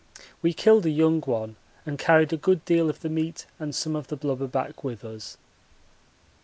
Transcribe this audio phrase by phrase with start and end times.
[0.41, 3.95] We killed a young one and carried a good deal of the meat and some
[3.95, 5.37] of the blubber back with us.